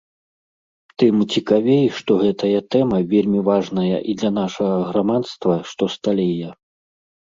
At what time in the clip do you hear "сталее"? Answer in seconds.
6.03-6.49